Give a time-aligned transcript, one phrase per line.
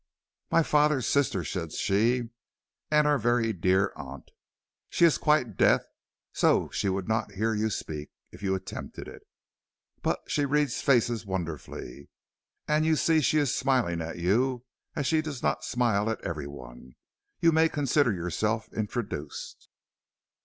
[0.49, 2.31] "My father's sister," said she,
[2.89, 4.31] "and our very dear aunt.
[4.89, 5.81] She is quite deaf,
[6.33, 9.21] so she would not hear you speak if you attempted it,
[10.01, 12.09] but she reads faces wonderfully,
[12.67, 16.47] and you see she is smiling at you as she does not smile at every
[16.47, 16.95] one.
[17.39, 19.69] You may consider yourself introduced."